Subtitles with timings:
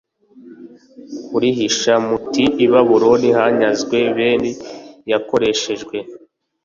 [1.25, 4.51] kurihisha muti I Babuloni hanyazwe Beli
[5.11, 5.97] yakojejwe